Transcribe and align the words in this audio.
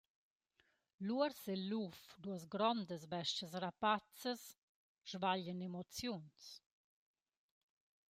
L’uors 1.05 1.41
e’l 1.53 1.63
luf 1.71 1.99
–duos 2.13 2.43
grondas 2.53 3.03
bes-chas 3.11 3.53
rapazzas 3.63 4.41
–svaglian 4.53 5.63
emoziuns. 5.67 6.41